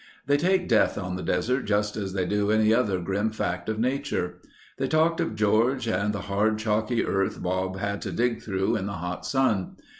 They 0.25 0.35
take 0.37 0.67
death 0.67 0.97
on 0.97 1.15
the 1.15 1.21
desert 1.21 1.65
just 1.65 1.95
as 1.95 2.13
they 2.13 2.25
do 2.25 2.49
any 2.49 2.73
other 2.73 2.99
grim 2.99 3.29
fact 3.29 3.69
of 3.69 3.77
nature. 3.77 4.39
They 4.79 4.87
talked 4.87 5.19
of 5.21 5.35
George 5.35 5.85
and 5.87 6.11
the 6.11 6.21
hard, 6.21 6.57
chalky 6.57 7.05
earth 7.05 7.39
Bob 7.43 7.77
had 7.77 8.01
to 8.01 8.11
dig 8.11 8.41
through 8.41 8.77
in 8.77 8.87
the 8.87 8.93
hot 8.93 9.27
sun. 9.27 9.75